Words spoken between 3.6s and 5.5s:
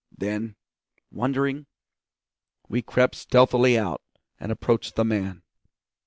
out, and approached the man.